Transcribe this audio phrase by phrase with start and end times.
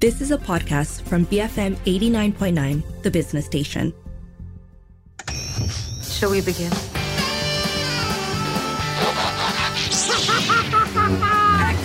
[0.00, 3.92] This is a podcast from BFM 89.9, the business station.
[6.04, 6.70] Shall we begin?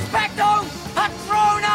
[0.06, 0.62] Expecto
[0.94, 1.74] Patronum!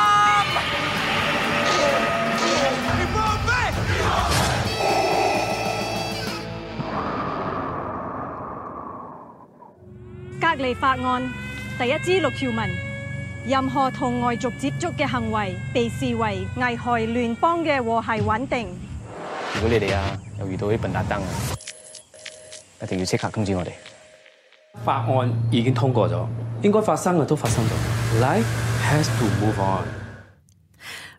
[13.47, 18.69] 任何同外族接触嘅行为，被视为危害联邦嘅和谐稳定。
[19.55, 21.23] 如果你哋啊，又遇到啲笨蛋灯，
[22.83, 23.71] 一定要即刻通知我哋。
[24.85, 26.27] 法案已经通过咗，
[26.63, 28.21] 应该发生嘅都发生咗。
[28.21, 28.45] Life
[28.85, 29.87] has to move on。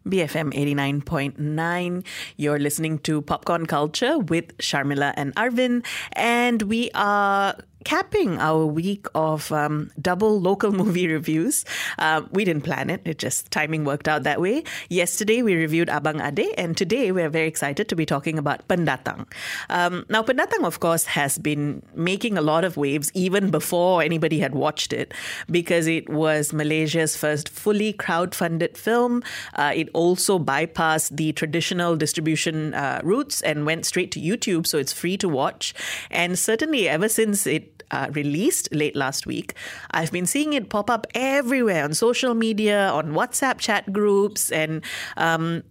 [0.06, 7.56] BFM eighty nine point nine，you're listening to Popcorn Culture with Sharmila and Arvin，and we are。
[7.86, 11.64] Capping our week of um, double local movie reviews.
[11.98, 14.64] Uh, we didn't plan it, it just timing worked out that way.
[14.90, 19.32] Yesterday we reviewed Abang Adik, and today we're very excited to be talking about Pendatang.
[19.70, 24.40] Um, now, Pendatang, of course, has been making a lot of waves even before anybody
[24.40, 25.14] had watched it
[25.50, 29.24] because it was Malaysia's first fully crowd-funded film.
[29.56, 34.78] Uh, it also bypassed the traditional distribution uh, routes and went straight to YouTube, so
[34.78, 35.74] it's free to watch.
[36.12, 39.54] And certainly, ever since it uh, released late last week,
[39.92, 44.84] I've been seeing it pop up everywhere on social media, on WhatsApp chat groups, and
[45.18, 45.64] um,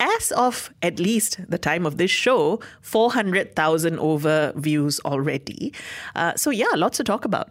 [0.00, 5.72] as of at least the time of this show, 400,000 over views already.
[6.16, 7.50] Uh, so, yeah, lots to talk about.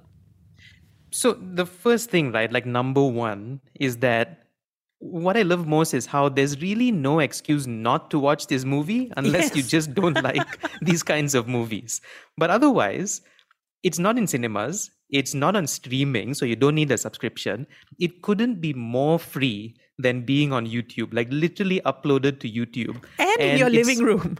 [1.11, 4.39] So, the first thing, right, like number one, is that
[4.99, 9.11] what I love most is how there's really no excuse not to watch this movie
[9.15, 9.55] unless yes.
[9.55, 10.45] you just don't like
[10.81, 12.01] these kinds of movies.
[12.37, 13.21] But otherwise,
[13.83, 17.65] it's not in cinemas it's not on streaming so you don't need a subscription.
[17.99, 23.03] It couldn't be more free than being on youtube like literally uploaded to youtube.
[23.17, 24.37] And, and in your living room.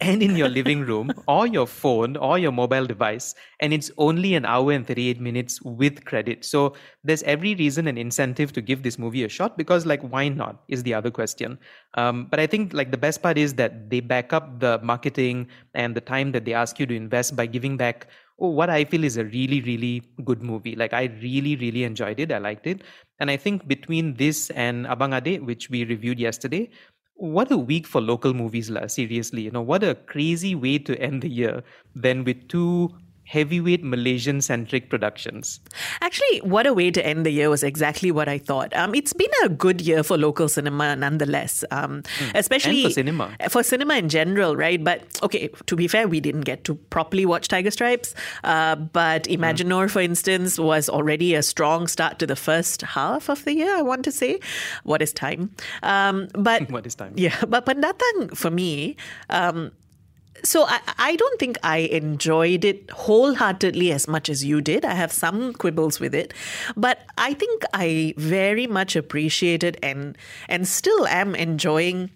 [0.00, 4.36] and in your living room or your phone or your mobile device and it's only
[4.36, 6.44] an hour and 38 minutes with credit.
[6.44, 10.28] So there's every reason and incentive to give this movie a shot because like why
[10.28, 11.58] not is the other question.
[11.94, 15.48] Um, but i think like the best part is that they back up the marketing
[15.74, 18.06] and the time that they ask you to invest by giving back
[18.50, 20.74] what I feel is a really, really good movie.
[20.74, 22.32] Like I really, really enjoyed it.
[22.32, 22.82] I liked it.
[23.20, 26.70] And I think between this and Abang Adik, which we reviewed yesterday,
[27.14, 29.42] what a week for local movies, la, seriously.
[29.42, 31.62] You know, what a crazy way to end the year
[31.94, 32.90] Then with two
[33.24, 35.60] heavyweight Malaysian centric productions.
[36.00, 38.74] Actually, what a way to end the year was exactly what I thought.
[38.76, 42.32] Um, it's been a good year for local cinema nonetheless, um, mm.
[42.34, 43.36] especially and for cinema.
[43.48, 44.82] For cinema in general, right?
[44.82, 48.14] But okay, to be fair, we didn't get to properly watch Tiger Stripes.
[48.44, 49.32] Uh, but hmm.
[49.32, 49.90] Imaginur, mm.
[49.90, 53.82] for instance, was already a strong start to the first half of the year, I
[53.82, 54.40] want to say.
[54.84, 55.54] What is time?
[55.82, 57.14] Um, but what is time?
[57.16, 58.96] Yeah, but Pendatang for me,
[59.30, 59.72] um,
[60.42, 64.84] so I, I don't think I enjoyed it wholeheartedly as much as you did.
[64.84, 66.34] I have some quibbles with it,
[66.76, 70.16] but I think I very much appreciated and
[70.48, 72.10] and still am enjoying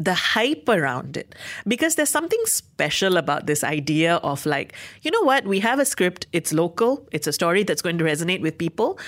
[0.00, 1.34] the hype around it.
[1.66, 5.44] Because there's something special about this idea of like you know what?
[5.44, 6.26] We have a script.
[6.32, 7.08] It's local.
[7.12, 8.98] It's a story that's going to resonate with people.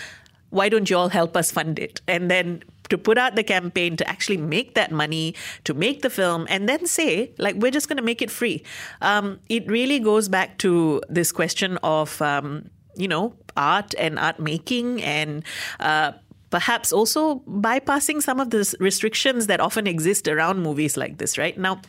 [0.51, 2.01] Why don't you all help us fund it?
[2.07, 5.35] And then to put out the campaign to actually make that money
[5.65, 8.63] to make the film and then say like we're just going to make it free.
[9.01, 14.39] Um, it really goes back to this question of um, you know art and art
[14.39, 15.45] making and
[15.81, 16.13] uh,
[16.51, 21.57] perhaps also bypassing some of the restrictions that often exist around movies like this right?
[21.59, 21.81] Now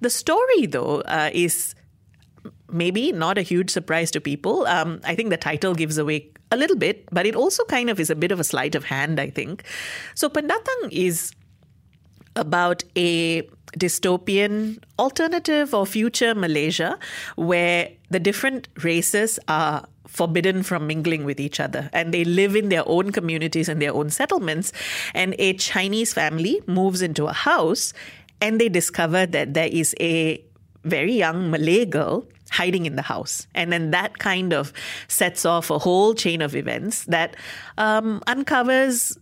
[0.00, 1.74] the story though uh, is
[2.74, 4.66] maybe not a huge surprise to people.
[4.66, 8.00] Um, I think the title gives away a little bit, but it also kind of
[8.00, 9.62] is a bit of a sleight of hand, I think.
[10.14, 11.32] So Pendatang is
[12.36, 13.42] about a
[13.78, 16.98] dystopian alternative or future Malaysia
[17.36, 22.68] where the different races are forbidden from mingling with each other and they live in
[22.68, 24.70] their own communities and their own settlements
[25.12, 27.92] and a chinese family moves into a house
[28.40, 30.40] and they discover that there is a
[30.84, 33.46] very young malay girl hiding in the house.
[33.54, 34.72] And then that kind of
[35.08, 37.36] sets off a whole chain of events that
[37.78, 39.18] um, uncovers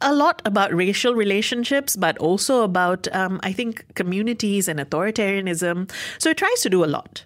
[0.00, 5.90] a lot about racial relationships, but also about, um, I think, communities and authoritarianism.
[6.18, 7.24] So it tries to do a lot.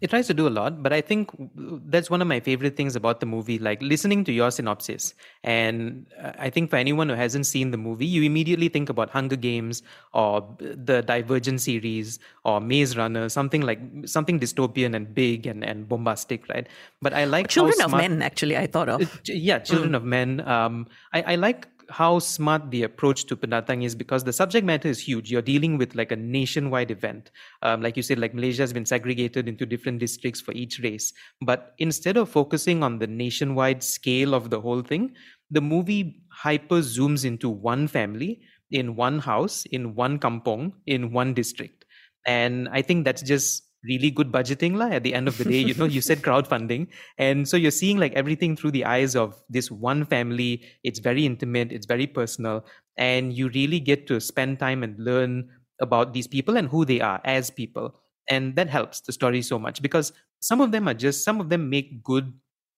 [0.00, 2.96] It tries to do a lot, but I think that's one of my favorite things
[2.96, 3.58] about the movie.
[3.58, 5.14] Like listening to your synopsis,
[5.44, 9.10] and uh, I think for anyone who hasn't seen the movie, you immediately think about
[9.10, 9.82] Hunger Games
[10.14, 15.88] or the Divergent series or Maze Runner, something like something dystopian and big and, and
[15.88, 16.66] bombastic, right?
[17.02, 18.22] But I like Children smart, of Men.
[18.22, 19.96] Actually, I thought of uh, yeah, Children mm.
[19.96, 20.40] of Men.
[20.48, 24.88] Um, I, I like how smart the approach to Pendatang is because the subject matter
[24.88, 25.30] is huge.
[25.30, 27.30] You're dealing with like a nationwide event.
[27.62, 31.12] Um, like you said, like Malaysia has been segregated into different districts for each race.
[31.42, 35.14] But instead of focusing on the nationwide scale of the whole thing,
[35.50, 38.40] the movie hyper zooms into one family
[38.70, 41.84] in one house, in one kampong, in one district.
[42.26, 45.58] And I think that's just really good budgeting la at the end of the day.
[45.60, 46.88] You know you said crowdfunding.
[47.18, 50.62] And so you're seeing like everything through the eyes of this one family.
[50.84, 51.72] It's very intimate.
[51.72, 52.64] It's very personal.
[52.96, 55.48] And you really get to spend time and learn
[55.80, 57.94] about these people and who they are as people.
[58.28, 61.48] And that helps the story so much because some of them are just some of
[61.48, 62.32] them make good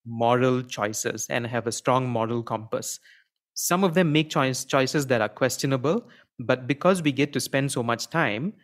[0.05, 2.99] moral choices and have a strong moral compass.
[3.55, 6.09] Some of them make choice choices that are questionable.
[6.39, 8.55] But because we get to spend so much time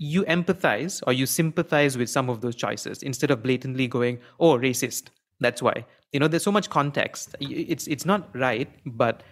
[0.00, 4.56] you empathize or you sympathize with some of those choices instead of blatantly going, "Oh,
[4.58, 5.10] racist."
[5.40, 7.36] That's why you know there's so much context.
[7.40, 9.22] It's it's not right, but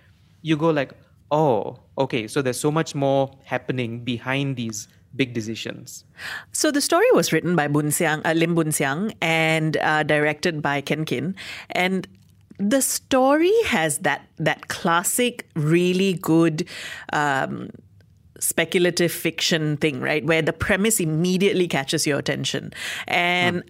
[0.42, 0.92] you go like,
[1.30, 6.04] "Oh, okay." So there's so much more happening behind these big decisions.
[6.52, 10.60] So the story was written by Boon Siang, uh, Lim Boon Siang and uh, directed
[10.60, 11.34] by Ken Jin.
[11.70, 12.06] And
[12.58, 16.68] the story has that that classic, really good
[17.14, 17.70] um,
[18.38, 20.24] speculative fiction thing, right?
[20.24, 22.72] Where the premise immediately catches your attention.
[23.06, 23.68] And mm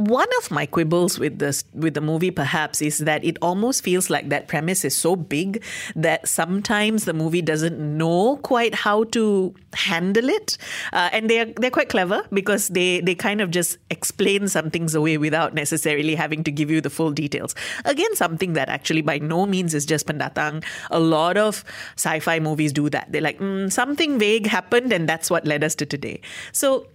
[0.00, 4.08] one of my quibbles with this with the movie perhaps is that it almost feels
[4.08, 5.62] like that premise is so big
[5.94, 10.56] that sometimes the movie doesn't know quite how to handle it.
[10.94, 14.94] Uh, and they're they're quite clever because they they kind of just explain some things
[14.94, 17.54] away without necessarily having to give you the full details.
[17.84, 20.64] Again something that actually by no means is just pendatang.
[20.90, 21.62] A lot of
[21.96, 23.12] sci-fi movies do that.
[23.12, 26.22] They're like mm, something vague happened and that's what led us to today.
[26.52, 26.86] So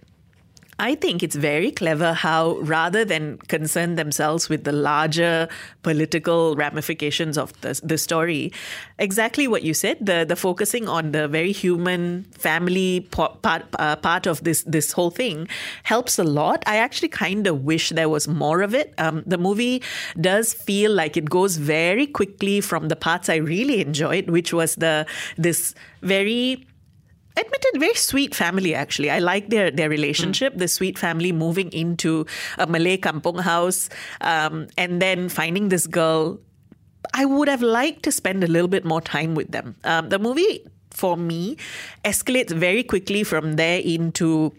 [0.78, 5.48] I think it's very clever how, rather than concern themselves with the larger
[5.82, 8.52] political ramifications of the, the story,
[8.98, 14.26] exactly what you said, the, the focusing on the very human family part, uh, part
[14.26, 15.48] of this, this whole thing
[15.84, 16.62] helps a lot.
[16.66, 18.92] I actually kind of wish there was more of it.
[18.98, 19.82] Um, the movie
[20.20, 24.74] does feel like it goes very quickly from the parts I really enjoyed, which was
[24.74, 25.06] the
[25.38, 26.66] this very
[27.36, 30.58] admitted very sweet family actually i like their their relationship mm.
[30.58, 32.26] the sweet family moving into
[32.58, 33.88] a malay kampong house
[34.20, 36.38] um, and then finding this girl
[37.14, 40.18] i would have liked to spend a little bit more time with them um, the
[40.18, 41.56] movie for me
[42.04, 44.52] escalates very quickly from there into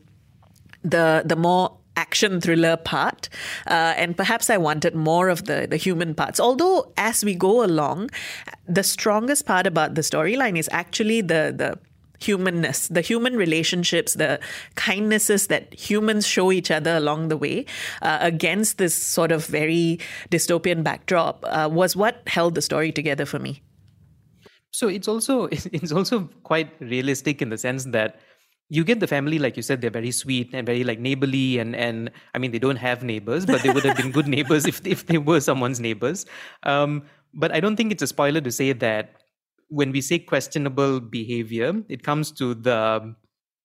[0.83, 3.27] the the more action thriller part,
[3.65, 6.39] uh, and perhaps I wanted more of the the human parts.
[6.39, 8.11] Although as we go along,
[8.67, 11.79] the strongest part about the storyline is actually the the
[12.19, 14.39] humanness, the human relationships, the
[14.75, 17.65] kindnesses that humans show each other along the way
[18.01, 19.99] uh, against this sort of very
[20.29, 23.61] dystopian backdrop uh, was what held the story together for me.
[24.71, 28.19] So it's also it's also quite realistic in the sense that
[28.69, 31.73] you get the family like you said they're very sweet and very like neighborly and
[31.75, 34.85] and I mean they don't have neighbors but they would have been good neighbors if
[34.85, 36.25] if they were someone's neighbors.
[36.63, 37.03] Um,
[37.33, 39.16] but I don't think it's a spoiler to say that
[39.69, 43.15] when we say questionable behavior, it comes to the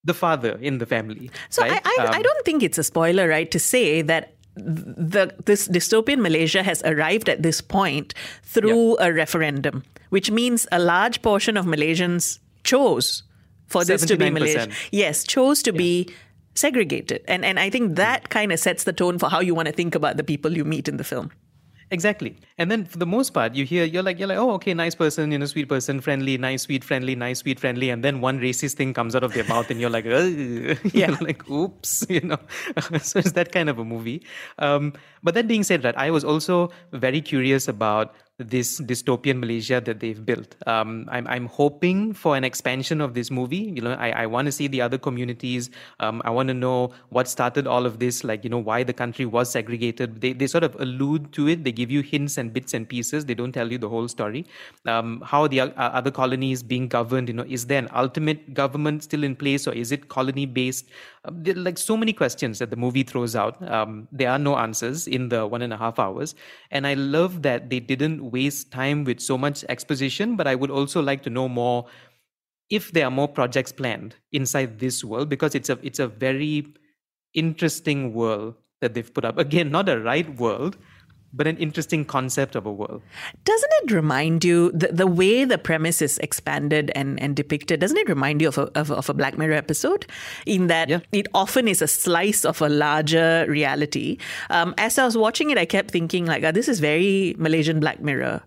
[0.05, 1.31] the father in the family.
[1.49, 1.81] So right?
[1.85, 5.69] I, I, um, I don't think it's a spoiler, right, to say that the this
[5.69, 9.07] dystopian Malaysia has arrived at this point through yeah.
[9.07, 13.23] a referendum, which means a large portion of Malaysians chose
[13.67, 14.69] for this to be Malaysia.
[14.91, 15.79] Yes, chose to yeah.
[15.79, 16.15] be
[16.55, 17.25] segregated.
[17.27, 19.75] And and I think that kind of sets the tone for how you want to
[19.75, 21.31] think about the people you meet in the film.
[21.93, 22.39] Exactly.
[22.57, 24.95] And then for the most part, you hear you're like you're like, oh, okay, nice
[24.95, 28.41] person, you know, sweet person, friendly, nice, sweet, friendly, nice, sweet, friendly, and then one
[28.41, 30.07] racist thing comes out of their mouth, and you're like,
[30.95, 32.39] yeah, like, oops, you know.
[33.03, 34.25] so it's that kind of a movie.
[34.59, 39.81] Um, but that being said, that I was also very curious about this dystopian Malaysia
[39.81, 40.57] that they've built.
[40.67, 43.73] Um, I'm, I'm hoping for an expansion of this movie.
[43.77, 45.71] You know, I, I want to see the other communities.
[46.01, 48.93] Um, I want to know what started all of this, like, you know, why the
[48.93, 50.21] country was segregated.
[50.21, 51.65] They, they sort of allude to it.
[51.65, 53.27] They give you hints and bits and pieces.
[53.27, 54.47] They don't tell you the whole story.
[54.87, 59.05] Um, how the uh, other colonies being governed, you know, is there an ultimate government
[59.05, 60.87] still in place or is it colony based?
[61.25, 63.63] Um, like so many questions that the movie throws out.
[63.71, 66.35] Um, there are no answers in the one and a half hours.
[66.73, 70.71] And I love that they didn't waste time with so much exposition, but I would
[70.71, 71.87] also like to know more
[72.71, 76.67] if there are more projects planned inside this world because it's a it's a very
[77.35, 79.39] interesting world that they've put up.
[79.39, 80.77] Again, not a right world,
[81.33, 83.03] but an interesting concept of a world.
[83.45, 87.81] Doesn't it remind you the, the way the premise is expanded and, and depicted?
[87.81, 90.07] Doesn't it remind you of a, of, of a Black Mirror episode?
[90.47, 91.01] In that yeah.
[91.13, 94.19] it often is a slice of a larger reality.
[94.51, 97.81] Um, as I was watching it, I kept thinking like, oh, this is very Malaysian
[97.81, 98.43] Black Mirror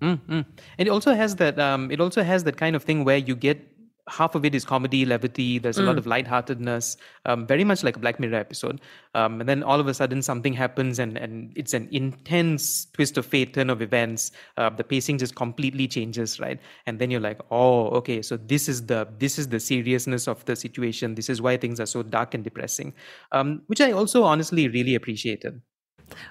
[0.00, 0.32] Mm-hmm.
[0.32, 0.46] And
[0.78, 1.58] it also has that.
[1.58, 3.60] Um, it also has that kind of thing where you get
[4.08, 5.58] half of it is comedy, levity.
[5.58, 6.96] There's a lot of lightheartedness,
[7.26, 8.80] um, very much like a Black Mirror episode.
[9.14, 13.18] Um, and then all of a sudden something happens, and and it's an intense twist
[13.18, 14.32] of fate, turn of events.
[14.56, 16.60] Uh, the pacing just completely changes, right?
[16.86, 20.44] And then you're like, oh, okay, so this is the this is the seriousness of
[20.44, 21.14] the situation.
[21.14, 22.94] This is why things are so dark and depressing,
[23.32, 25.60] um, which I also honestly really appreciated.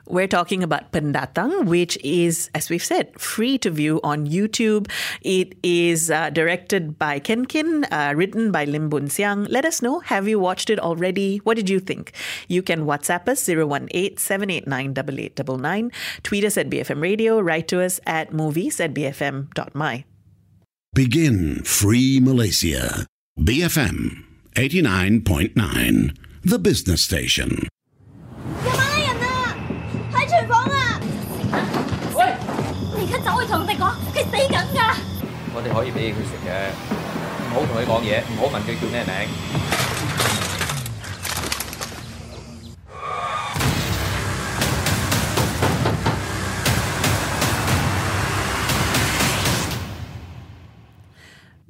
[0.07, 4.89] We're talking about Pendatang, which is, as we've said, free to view on YouTube.
[5.21, 9.45] It is uh, directed by Ken Jin, uh, written by Lim Boon Siang.
[9.45, 11.37] Let us know, have you watched it already?
[11.39, 12.13] What did you think?
[12.47, 15.91] You can WhatsApp us 018-789-8899,
[16.23, 20.05] tweet us at BFM Radio, write to us at movies at bfm.my.
[20.93, 23.07] Begin Free Malaysia.
[23.37, 24.23] BFM
[24.55, 27.67] 89.9, the business station.
[35.66, 36.70] 我哋可以俾佢食嘅，
[37.50, 40.45] 唔好同佢講嘢，唔好問佢叫咩名。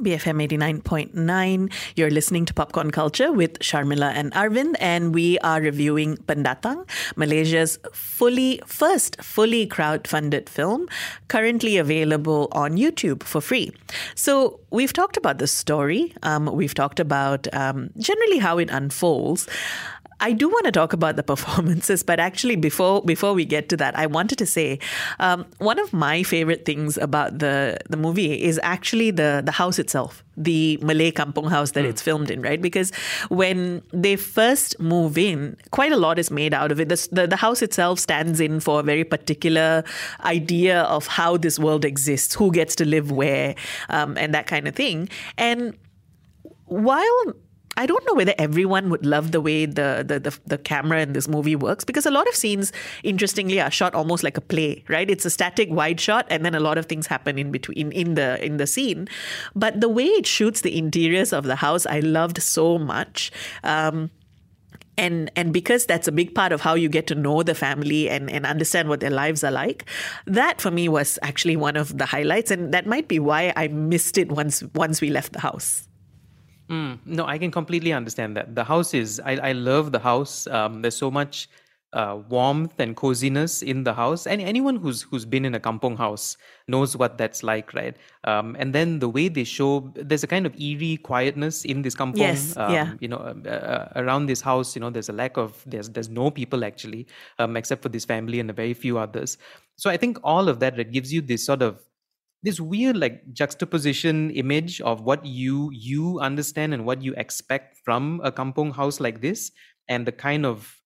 [0.08, 1.74] BFM 89.9.
[1.98, 6.88] You're listening to Popcorn Culture with Sharmila and Arvind, and we are reviewing Pendatang,
[7.18, 10.88] Malaysia's fully first fully crowd-funded film,
[11.28, 13.74] currently available on YouTube for free.
[14.16, 16.14] So we've talked about the story.
[16.24, 19.50] Um, we've talked about um, generally how it unfolds.
[20.20, 23.78] I do want to talk about the performances, but actually, before before we get to
[23.78, 24.80] that, I wanted to say
[25.20, 29.78] um, one of my favorite things about the the movie is actually the the house
[29.78, 32.62] itself, the Malay kampong house that it's filmed in, right?
[32.62, 32.92] Because
[33.30, 36.90] when they first move in, quite a lot is made out of it.
[36.90, 39.84] The, the, the house itself stands in for a very particular
[40.24, 43.56] idea of how this world exists, who gets to live where,
[43.90, 45.10] um, and that kind of thing.
[45.38, 45.78] And
[46.66, 47.34] while
[47.78, 51.14] I don't know whether everyone would love the way the, the, the the camera in
[51.14, 54.84] this movie works because a lot of scenes, interestingly, are shot almost like a play.
[54.90, 55.10] Right?
[55.10, 58.16] It's a static wide shot, and then a lot of things happen in between in
[58.16, 59.08] the in the scene.
[59.56, 63.32] But the way it shoots the interiors of the house, I loved so much.
[63.64, 64.10] Um,
[64.98, 68.10] and and because that's a big part of how you get to know the family
[68.10, 69.86] and, and understand what their lives are like
[70.26, 73.68] that for me was actually one of the highlights and that might be why i
[73.68, 75.88] missed it once once we left the house
[76.70, 78.56] Mm, no, I can completely understand that.
[78.56, 80.48] The house is, I, I love the house.
[80.48, 81.50] Um, there's so much
[81.94, 84.28] uh, warmth and coziness in the house.
[84.28, 86.36] And anyone who's who's been in a kampong house
[86.68, 87.96] knows what that's like, right?
[88.26, 91.96] Um, and then the way they show, there's a kind of eerie quietness in this
[91.96, 92.20] kampong.
[92.20, 92.94] Yes, um, yeah.
[93.00, 96.10] You know, uh, uh, around this house, you know, there's a lack of, there's there's
[96.10, 97.08] no people actually,
[97.40, 99.38] um, except for this family and a very few others.
[99.78, 101.80] So I think all of that, it gives you this sort of
[102.48, 108.22] this weird like juxtaposition image of what you you understand and what you expect from
[108.24, 109.52] a kampong house like this
[109.90, 110.80] and the kind of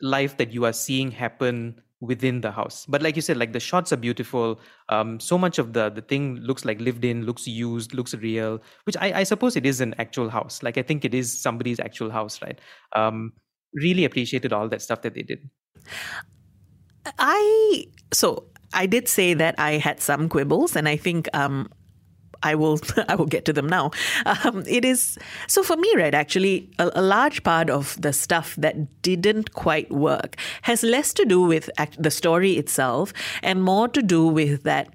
[0.00, 2.86] life that you are seeing happen within the house.
[2.86, 4.60] But like you said like the shots are beautiful.
[4.88, 8.62] Um so much of the the thing looks like lived in looks used looks real
[8.84, 10.62] which i i suppose it is an actual house.
[10.62, 12.60] Like i think it is somebody's actual house right?
[12.94, 13.32] Um
[13.74, 15.50] really appreciated all that stuff that they did.
[17.18, 21.68] I so I did say that I had some quibbles, and I think um,
[22.42, 23.90] I will I will get to them now.
[24.24, 26.14] Um, it is so for me, right?
[26.14, 31.24] Actually, a, a large part of the stuff that didn't quite work has less to
[31.24, 34.88] do with act, the story itself and more to do with that.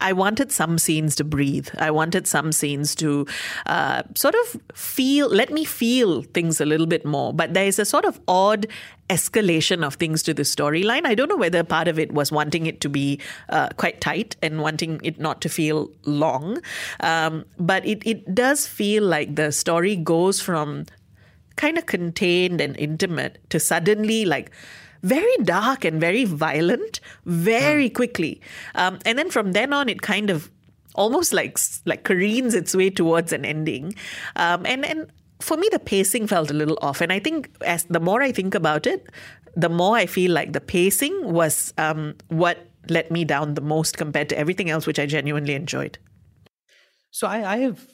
[0.00, 1.68] I wanted some scenes to breathe.
[1.78, 3.26] I wanted some scenes to
[3.66, 7.32] uh, sort of feel, let me feel things a little bit more.
[7.32, 8.66] But there is a sort of odd
[9.10, 11.04] escalation of things to the storyline.
[11.04, 14.36] I don't know whether part of it was wanting it to be uh, quite tight
[14.42, 16.58] and wanting it not to feel long.
[17.00, 20.84] Um, but it, it does feel like the story goes from
[21.56, 24.50] kind of contained and intimate to suddenly like
[25.02, 28.40] very dark and very violent very quickly.
[28.74, 30.50] Um, and then from then on, it kind of
[30.94, 33.94] almost like like careens its way towards an ending.
[34.36, 35.06] Um, and and
[35.40, 37.00] for me, the pacing felt a little off.
[37.00, 39.08] And I think as the more I think about it,
[39.54, 43.98] the more I feel like the pacing was um, what let me down the most
[43.98, 45.98] compared to everything else, which I genuinely enjoyed.
[47.10, 47.86] So I, I have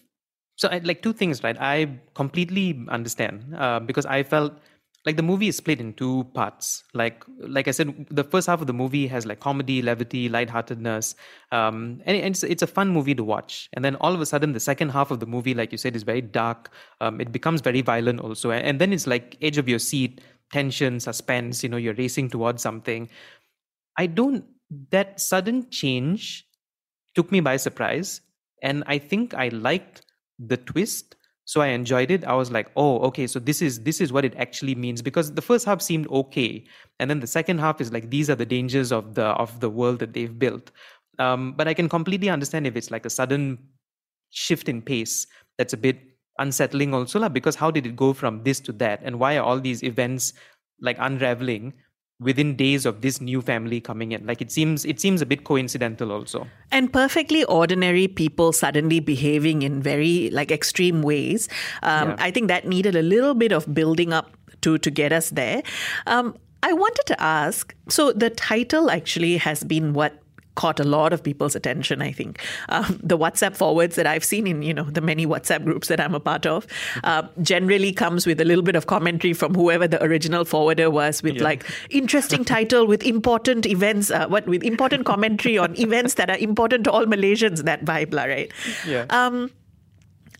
[0.57, 1.57] so I, like two things, right?
[1.61, 4.53] I completely understand uh, because I felt
[5.07, 6.85] like the movie is split in two parts.
[6.95, 11.15] Like like I said, the first half of the movie has like comedy, levity, lightheartedness,
[11.53, 13.69] um, and, and it's it's a fun movie to watch.
[13.75, 15.95] And then all of a sudden, the second half of the movie, like you said,
[15.97, 16.71] is very dark.
[17.01, 20.21] Um, it becomes very violent also, and, and then it's like edge of your seat,
[20.53, 21.63] tension, suspense.
[21.63, 23.09] You know, you're racing towards something.
[23.99, 24.45] I don't
[24.91, 26.47] that sudden change
[27.15, 28.21] took me by surprise.
[28.63, 30.03] And I think I liked
[30.39, 31.17] the twist.
[31.47, 32.25] So I enjoyed it.
[32.25, 35.03] I was like, oh, okay, so this is this is what it actually means.
[35.03, 36.65] Because the first half seemed okay.
[36.99, 39.69] And then the second half is like these are the dangers of the of the
[39.69, 40.71] world that they've built.
[41.19, 43.59] Um, but I can completely understand if it's like a sudden
[44.31, 45.27] shift in pace
[45.59, 46.01] that's a bit
[46.39, 49.45] unsettling also lah, because how did it go from this to that and why are
[49.45, 50.33] all these events
[50.81, 51.73] like unraveling
[52.25, 54.26] within days of this new family coming in.
[54.26, 56.47] Like it seems it seems a bit coincidental also.
[56.73, 61.49] And perfectly ordinary people suddenly behaving in very like extreme ways.
[61.83, 62.16] Um, Yeah.
[62.28, 64.33] i think that needed a little bit of building up
[64.66, 65.62] to to get us there.
[66.16, 66.35] Um,
[66.66, 70.14] i wanted to ask so the title actually has been what
[70.55, 72.41] caught a lot of people's attention i think.
[72.69, 76.01] Um, the whatsapp forwards that i've seen in you know the many whatsapp groups that
[76.01, 76.67] i'm a part of
[77.05, 81.23] uh, generally comes with a little bit of commentary from whoever the original forwarder was
[81.23, 86.31] with like interesting title with important events uh, what with important commentary on events that
[86.31, 88.53] are important to all malaysians that vibe lah, right?
[88.87, 89.07] Yeah.
[89.11, 89.51] Um,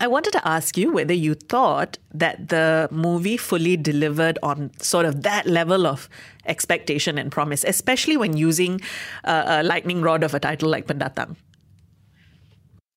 [0.01, 5.07] I wanted to ask you whether you thought that the movie fully delivered on sort
[5.07, 6.09] of that level of
[6.47, 8.81] expectation and promise, especially when using
[9.25, 11.37] uh, a lightning rod of a title like Pendatang.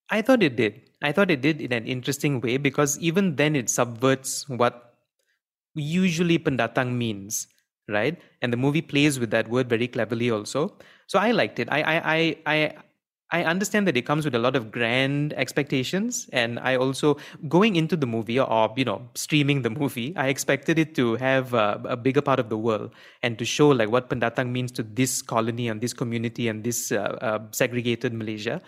[0.09, 0.81] I thought it did.
[1.01, 4.95] I thought it did in an interesting way because even then it subverts what
[5.75, 7.47] usually pendatang means,
[7.87, 8.19] right?
[8.41, 10.73] And the movie plays with that word very cleverly also.
[11.05, 11.69] So I liked it.
[11.71, 12.73] I I I I,
[13.29, 17.17] I understand that it comes with a lot of grand expectations, and I also
[17.49, 21.53] going into the movie or you know streaming the movie, I expected it to have
[21.53, 24.83] a, a bigger part of the world and to show like what pendatang means to
[24.83, 28.61] this colony and this community and this uh, uh, segregated Malaysia.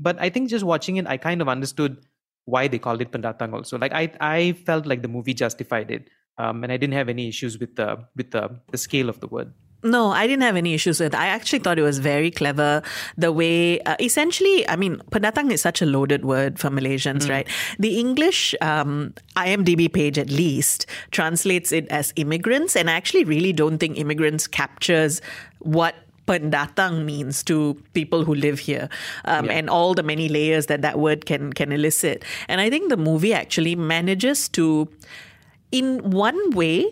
[0.00, 1.98] But I think just watching it, I kind of understood
[2.46, 3.78] why they called it pendatang also.
[3.78, 6.10] Like I I felt like the movie justified it.
[6.38, 9.28] Um, and I didn't have any issues with the with the, the scale of the
[9.28, 9.52] word.
[9.82, 11.18] No, I didn't have any issues with it.
[11.18, 12.82] I actually thought it was very clever
[13.16, 17.48] the way, uh, essentially, I mean, pendatang is such a loaded word for Malaysians, right?
[17.78, 22.76] The English um, IMDb page, at least, translates it as immigrants.
[22.76, 25.22] And I actually really don't think immigrants captures
[25.60, 25.94] what
[26.26, 28.88] pendatang means to people who live here
[29.24, 32.24] um, and all the many layers that that word can can elicit.
[32.48, 34.88] And I think the movie actually manages to,
[35.72, 36.86] in one way,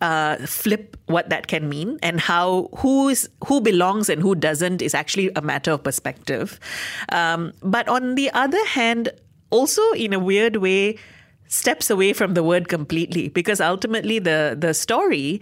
[0.00, 4.82] uh, flip what that can mean and how who is who belongs and who doesn't
[4.82, 6.60] is actually a matter of perspective.
[7.10, 9.08] Um, but on the other hand,
[9.50, 10.98] also in a weird way,
[11.48, 15.40] steps away from the word completely because ultimately the the story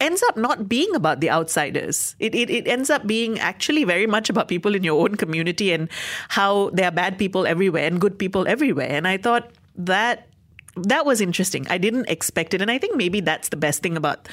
[0.00, 2.16] ends up not being about the outsiders.
[2.18, 5.72] It, it it ends up being actually very much about people in your own community
[5.72, 5.88] and
[6.28, 8.90] how there are bad people everywhere and good people everywhere.
[8.90, 10.31] And I thought that
[10.76, 11.66] that was interesting.
[11.68, 12.62] I didn't expect it.
[12.62, 14.28] And I think maybe that's the best thing about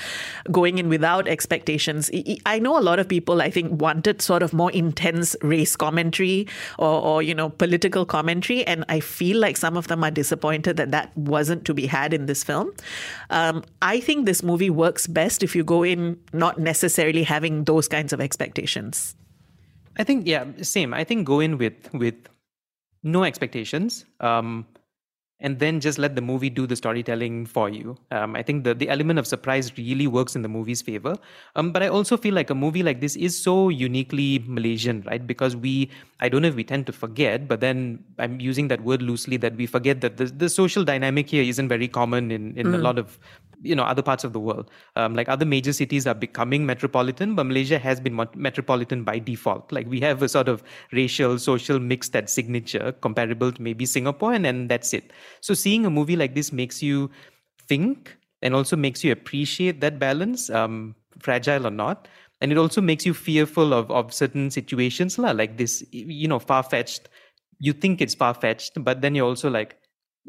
[0.51, 2.09] going in without expectations.
[2.45, 6.47] I- know a lot of people, I think, wanted sort of more intense race commentary
[6.77, 8.65] or, or, you know, political commentary.
[8.67, 12.13] And I feel like some of them are disappointed that that wasn't to be had
[12.13, 12.71] in this film.
[13.29, 17.87] Um, I think this movie works best if you go in not necessarily having those
[17.87, 19.15] kinds of expectations.
[19.97, 20.93] I think yeah, same.
[20.93, 22.15] I think go in with with
[23.03, 24.05] no expectations.
[24.21, 24.65] Um,
[25.41, 27.97] and then just let the movie do the storytelling for you.
[28.11, 31.15] Um, I think the, the element of surprise really works in the movie's favor.
[31.55, 35.25] Um, but I also feel like a movie like this is so uniquely Malaysian, right?
[35.25, 38.81] Because we, I don't know if we tend to forget, but then I'm using that
[38.81, 42.57] word loosely that we forget that the, the social dynamic here isn't very common in,
[42.57, 43.17] in a lot of
[43.61, 44.69] you know other parts of the world.
[44.95, 49.71] Um, like other major cities are becoming metropolitan but malaysia has been metropolitan by default.
[49.71, 54.33] Like we have a sort of racial social mix that signature comparable to maybe singapore
[54.33, 55.11] and then that's it.
[55.41, 57.09] So seeing a movie like this makes you
[57.67, 62.07] think and also makes you appreciate that balance um, fragile or not.
[62.41, 67.09] And it also makes you fearful of, of certain situations like this you know far-fetched.
[67.59, 69.78] You think it's far-fetched but then you're also like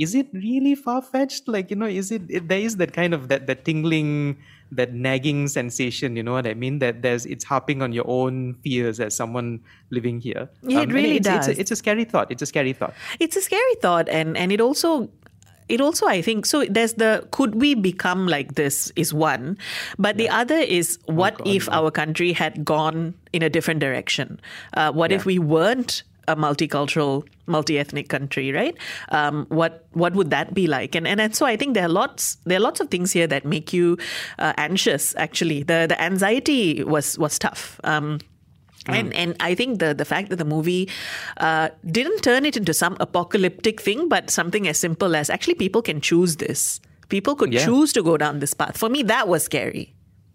[0.01, 1.47] is it really far-fetched?
[1.47, 4.39] Like you know is it, it there is that kind of that that tingling
[4.73, 6.79] that nagging sensation you know what i mean?
[6.79, 9.61] That there's it's harping on your own fears as someone
[9.91, 10.49] living here.
[10.63, 11.49] Yeah, it and really it's, it's, does.
[11.49, 12.31] a, it's a scary thought.
[12.31, 12.95] It's a scary thought.
[13.21, 15.11] It's a scary thought, and and it also.
[15.71, 19.57] It also, I think, so there's the could we become like this is one,
[20.01, 24.41] but the other is what if our country had gone in a different direction?
[24.75, 28.77] Uh, what if we weren't a multicultural, multi-ethnic country, right?
[29.11, 30.95] Um, what what would that be like?
[30.99, 33.27] And, and and so I think there are lots there are lots of things here
[33.27, 33.99] that make you
[34.38, 35.14] uh, anxious.
[35.16, 37.81] Actually, the the anxiety was was tough.
[37.85, 38.19] Um,
[38.87, 40.88] and and I think the the fact that the movie
[41.37, 45.83] uh, didn't turn it into some apocalyptic thing, but something as simple as actually people
[45.83, 46.81] can choose this.
[47.09, 47.64] People could Yeah.
[47.66, 48.79] choose to go down this path.
[48.79, 49.93] For me, that was scary.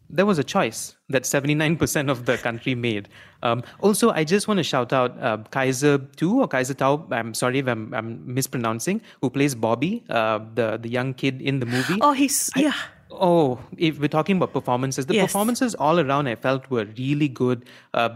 [0.09, 3.09] There was a choice that 79% of the country made.
[3.43, 7.05] Um, also, I just want to shout out uh, Kaiser Tu or Kaiser Tao.
[7.11, 9.01] I'm sorry if I'm, I'm mispronouncing.
[9.21, 11.99] Who plays Bobby, uh, the the young kid in the movie?
[12.01, 12.73] Oh, he's I- yeah.
[13.17, 15.27] Oh, if we're talking about performances, the Yes.
[15.27, 17.63] performances all around I felt were really good,
[17.93, 18.09] uh,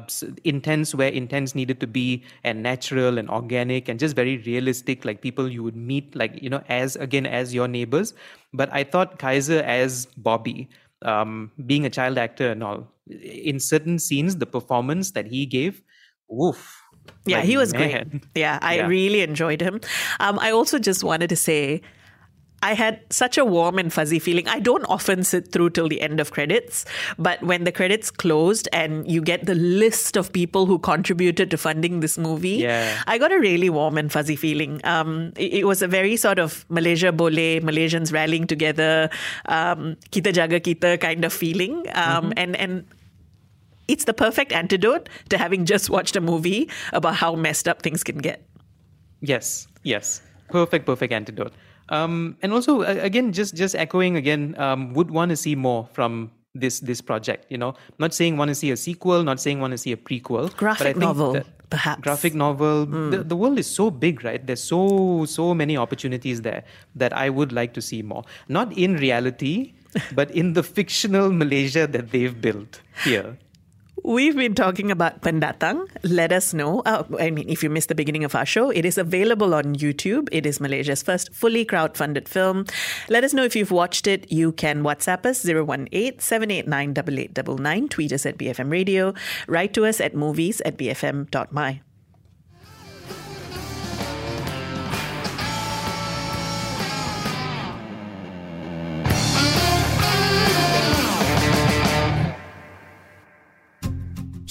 [0.43, 5.21] intense where intense needed to be, and natural and organic, and just very realistic, like
[5.21, 8.13] people you would meet, like you know, as again as your neighbors.
[8.53, 10.67] But I thought Kaiser as Bobby,
[11.01, 15.81] um, being a child actor and all, in certain scenes, the performance that he gave,
[16.27, 16.81] woof.
[17.25, 18.09] Yeah, Like, he was man.
[18.09, 18.23] great.
[18.35, 18.87] Yeah, I Yeah.
[18.87, 19.79] really enjoyed him.
[20.19, 21.81] Um, I also just wanted to say,
[22.61, 24.47] I had such a warm and fuzzy feeling.
[24.47, 26.85] I don't often sit through till the end of credits,
[27.17, 31.57] but when the credits closed and you get the list of people who contributed to
[31.57, 32.99] funding this movie, Yeah.
[33.07, 34.81] I got a really warm and fuzzy feeling.
[34.83, 39.09] Um, it, it was a very sort of Malaysia Boleh, Malaysians rallying together,
[39.47, 41.85] um, kita jaga kita kind of feeling.
[41.95, 42.85] Um, And and
[43.87, 48.03] it's the perfect antidote to having just watched a movie about how messed up things
[48.03, 48.45] can get.
[49.19, 51.51] Yes, yes, perfect, perfect antidote.
[51.89, 56.31] Um, and also, again, just just echoing again, um, would want to see more from
[56.53, 57.45] this this project.
[57.49, 59.97] You know, not saying want to see a sequel, not saying want to see a
[59.97, 60.49] prequel.
[60.49, 62.01] but I Graphic novel, perhaps.
[62.01, 62.85] Graphic novel.
[62.85, 64.45] The, the world is so big, right?
[64.45, 66.63] There's so so many opportunities there
[66.95, 68.23] that I would like to see more.
[68.47, 69.73] Not in reality,
[70.13, 73.37] but in the fictional Malaysia that they've built here.
[74.03, 75.87] We've been talking about Pendatang.
[76.03, 76.81] Let us know.
[76.85, 79.75] Uh, I mean, if you missed the beginning of our show, it is available on
[79.75, 80.29] YouTube.
[80.31, 82.65] It is Malaysia's first fully crowdfunded film.
[83.09, 84.31] Let us know if you've watched it.
[84.31, 87.89] You can WhatsApp us 018 789 8899.
[87.89, 89.13] Tweet us at BFM Radio.
[89.47, 91.81] Write to us at movies at bfm.my.